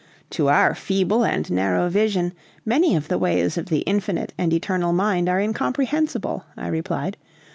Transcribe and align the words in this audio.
"To 0.31 0.49
our 0.49 0.73
feeble 0.73 1.23
and 1.23 1.51
narrow 1.51 1.87
vision 1.87 2.33
many 2.65 2.95
of 2.95 3.07
the 3.07 3.19
ways 3.19 3.55
of 3.55 3.67
the 3.67 3.81
Infinite 3.81 4.33
and 4.35 4.51
Eternal 4.51 4.93
Mind 4.93 5.29
are 5.29 5.39
incomprehensible," 5.39 6.43
I 6.57 6.69
replied. 6.69 7.17